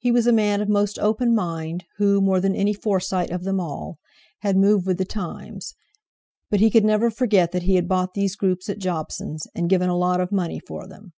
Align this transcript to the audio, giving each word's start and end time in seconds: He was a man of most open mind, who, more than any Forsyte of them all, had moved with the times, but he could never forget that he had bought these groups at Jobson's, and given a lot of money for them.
He 0.00 0.10
was 0.10 0.26
a 0.26 0.32
man 0.32 0.60
of 0.60 0.68
most 0.68 0.98
open 0.98 1.32
mind, 1.32 1.84
who, 1.98 2.20
more 2.20 2.40
than 2.40 2.56
any 2.56 2.74
Forsyte 2.74 3.30
of 3.30 3.44
them 3.44 3.60
all, 3.60 4.00
had 4.40 4.56
moved 4.56 4.84
with 4.84 4.98
the 4.98 5.04
times, 5.04 5.76
but 6.50 6.58
he 6.58 6.70
could 6.72 6.84
never 6.84 7.08
forget 7.08 7.52
that 7.52 7.62
he 7.62 7.76
had 7.76 7.86
bought 7.86 8.14
these 8.14 8.34
groups 8.34 8.68
at 8.68 8.78
Jobson's, 8.80 9.46
and 9.54 9.70
given 9.70 9.88
a 9.88 9.96
lot 9.96 10.20
of 10.20 10.32
money 10.32 10.58
for 10.58 10.88
them. 10.88 11.12